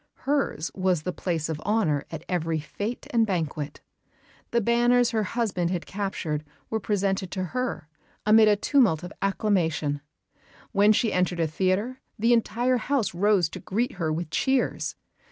[0.25, 3.81] Hers was the place of honour at every fête and banquet;
[4.49, 7.87] the banners her husband had captured were presented to her
[8.25, 10.01] amid a tumult of acclamation;
[10.71, 14.95] when she entered a theatre the entire house rose to greet her with cheers.